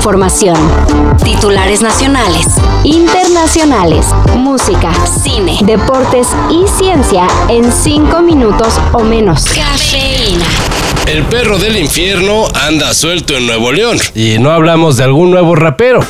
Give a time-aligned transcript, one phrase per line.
[0.00, 0.56] información.
[1.22, 2.46] Titulares nacionales,
[2.84, 4.90] internacionales, música,
[5.22, 9.44] cine, deportes y ciencia en 5 minutos o menos.
[9.44, 10.46] Cafeína.
[11.06, 13.98] El perro del infierno anda suelto en Nuevo León.
[14.14, 16.00] Y no hablamos de algún nuevo rapero.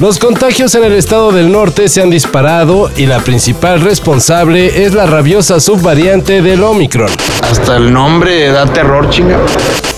[0.00, 4.92] Los contagios en el estado del norte se han disparado y la principal responsable es
[4.92, 7.08] la rabiosa subvariante del Omicron.
[7.42, 9.38] Hasta el nombre da terror, chinga.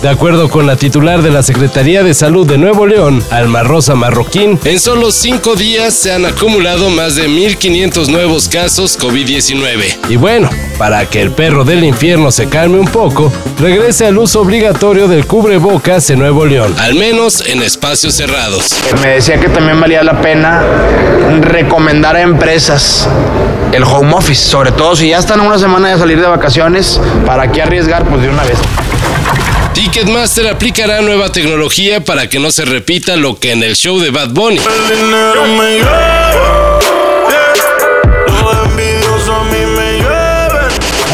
[0.03, 3.95] De acuerdo con la titular de la Secretaría de Salud de Nuevo León, Alma Rosa
[3.95, 9.99] Marroquín, en solo cinco días se han acumulado más de 1.500 nuevos casos COVID-19.
[10.09, 14.41] Y bueno, para que el perro del infierno se calme un poco, regrese al uso
[14.41, 18.75] obligatorio del cubrebocas en Nuevo León, al menos en espacios cerrados.
[19.01, 20.65] Me decía que también valía la pena
[21.43, 23.09] recomendar a empresas
[23.73, 27.01] el home office, sobre todo si ya están una semana de salir de vacaciones,
[27.33, 28.05] ¿para qué arriesgar?
[28.05, 28.59] Pues de una vez.
[29.73, 34.11] Ticketmaster aplicará nueva tecnología para que no se repita lo que en el show de
[34.11, 34.61] Bad Bunny.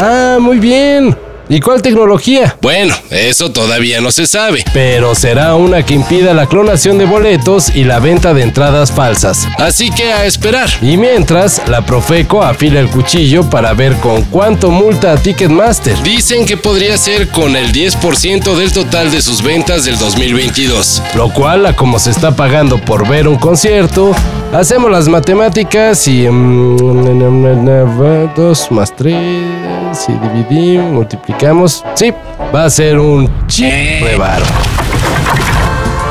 [0.01, 1.15] Ah, muy bien.
[1.51, 2.55] ¿Y cuál tecnología?
[2.61, 7.75] Bueno, eso todavía no se sabe, pero será una que impida la clonación de boletos
[7.75, 9.47] y la venta de entradas falsas.
[9.57, 10.69] Así que a esperar.
[10.83, 15.99] Y mientras, la Profeco afila el cuchillo para ver con cuánto multa a Ticketmaster.
[16.03, 21.01] Dicen que podría ser con el 10% del total de sus ventas del 2022.
[21.15, 24.11] Lo cual, a como se está pagando por ver un concierto,
[24.53, 26.27] hacemos las matemáticas y...
[28.35, 32.13] 2 más 3 y dividimos, multiplicamos Sí,
[32.53, 33.29] va a ser un
[34.01, 34.45] rebaro.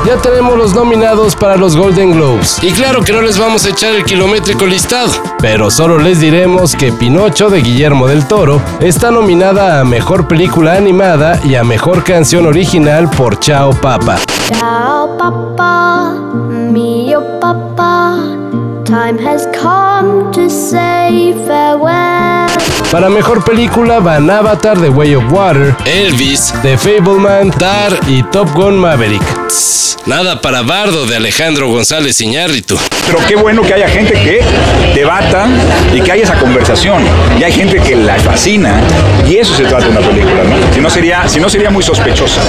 [0.05, 2.63] Ya tenemos los nominados para los Golden Globes.
[2.63, 6.75] Y claro que no les vamos a echar el kilométrico listado, pero solo les diremos
[6.75, 12.03] que Pinocho de Guillermo del Toro está nominada a Mejor Película Animada y a Mejor
[12.03, 14.17] Canción Original por Chao Papa.
[14.47, 16.13] Chao Papa,
[16.47, 18.17] mío Papa,
[18.85, 22.18] time has come to say farewell.
[22.91, 28.51] Para mejor película van Avatar The Way of Water, Elvis, The Fableman, Tar y Top
[28.55, 29.21] Gun Maverick.
[30.07, 32.79] nada para Bardo de Alejandro González Iñárritu.
[33.05, 34.41] Pero qué bueno que haya gente que
[34.95, 35.47] debata
[35.93, 37.03] y que haya esa conversación.
[37.39, 38.81] Y hay gente que la fascina
[39.27, 40.73] y eso se trata de una película, ¿no?
[40.73, 42.41] Si no sería, si no sería muy sospechosa.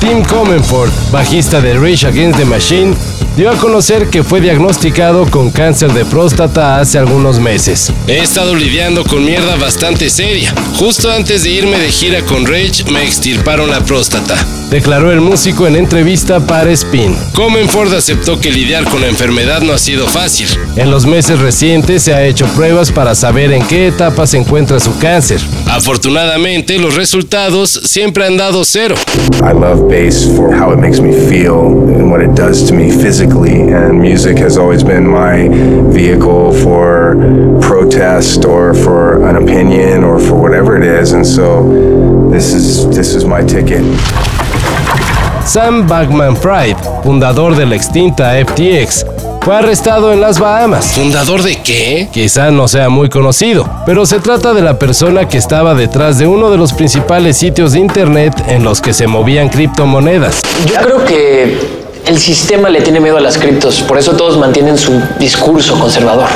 [0.00, 2.96] Tim Comenford, bajista de Rage Against the Machine,
[3.38, 7.92] dio a conocer que fue diagnosticado con cáncer de próstata hace algunos meses.
[8.08, 10.52] He estado lidiando con mierda bastante seria.
[10.74, 14.34] Justo antes de irme de gira con Rage me extirparon la próstata
[14.70, 17.14] declaró el músico en entrevista para Spin.
[17.34, 20.46] Comenford aceptó que lidiar con la enfermedad no ha sido fácil.
[20.76, 24.78] En los meses recientes se ha hecho pruebas para saber en qué etapa se encuentra
[24.80, 25.40] su cáncer.
[25.66, 28.94] Afortunadamente, los resultados siempre han dado cero.
[29.42, 32.90] I love bass for how it makes me feel and what it does to me
[32.90, 35.48] physically, and music has always been my
[35.92, 37.16] vehicle for
[37.60, 43.14] protest or for an opinion or for whatever it is, and so this is this
[43.14, 43.82] is my ticket.
[45.44, 49.06] Sam Bagman Fried, fundador de la extinta FTX,
[49.42, 50.92] fue arrestado en las Bahamas.
[50.92, 52.08] ¿Fundador de qué?
[52.12, 56.26] Quizá no sea muy conocido, pero se trata de la persona que estaba detrás de
[56.26, 60.42] uno de los principales sitios de internet en los que se movían criptomonedas.
[60.66, 61.77] Yo creo que
[62.08, 66.28] el sistema le tiene miedo a las criptos, por eso todos mantienen su discurso conservador.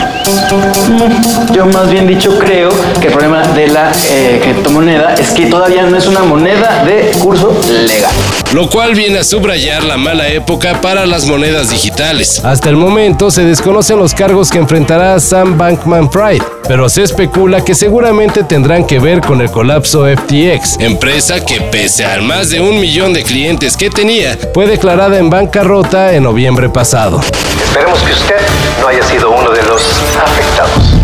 [1.55, 2.69] Yo más bien dicho creo
[3.00, 7.12] que el problema de la eh, criptomoneda es que todavía no es una moneda de
[7.19, 8.12] curso legal.
[8.53, 12.44] Lo cual viene a subrayar la mala época para las monedas digitales.
[12.44, 17.65] Hasta el momento se desconocen los cargos que enfrentará Sam Bankman Fried, pero se especula
[17.65, 22.61] que seguramente tendrán que ver con el colapso FTX, empresa que pese al más de
[22.61, 27.21] un millón de clientes que tenía, fue declarada en banca rota en noviembre pasado.
[27.62, 28.37] Esperemos que usted
[28.81, 29.83] no haya sido uno de los
[30.23, 30.95] afectados.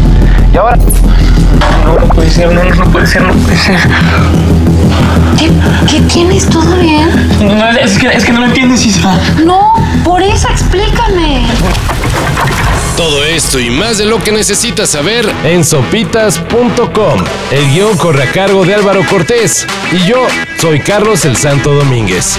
[0.53, 0.77] Y ahora...
[1.85, 3.79] No, no puede ser, no, no puede ser, no puede ser.
[5.39, 5.51] ¿Qué,
[5.89, 6.49] ¿Qué, tienes?
[6.49, 7.09] ¿Todo bien?
[7.41, 9.19] No, es, que, es que no lo entiendes, Isra.
[9.45, 9.75] No,
[10.05, 11.47] por eso explícame.
[12.97, 17.25] Todo esto y más de lo que necesitas saber en sopitas.com.
[17.51, 20.27] El guion corre a cargo de Álvaro Cortés y yo
[20.61, 22.39] soy Carlos el Santo Domínguez.